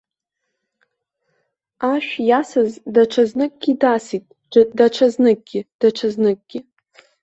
Ашә 1.91 2.13
иасыз 2.27 2.71
даҽазныкгьы 2.93 3.71
дасит, 3.81 4.25
даҽазныкгьы, 4.77 5.59
даҽазныкгьы. 5.79 6.59